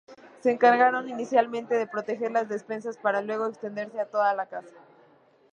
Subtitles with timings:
[0.41, 4.75] Se encargaron, inicialmente, de proteger las despensas, para luego extenderse a toda la casa.